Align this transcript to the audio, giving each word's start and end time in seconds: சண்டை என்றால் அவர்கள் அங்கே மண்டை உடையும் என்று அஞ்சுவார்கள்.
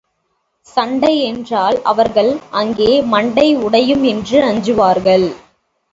சண்டை 0.67 1.11
என்றால் 1.21 1.77
அவர்கள் 1.81 2.31
அங்கே 2.51 3.01
மண்டை 3.03 3.55
உடையும் 3.55 4.03
என்று 4.03 4.39
அஞ்சுவார்கள். 4.43 5.27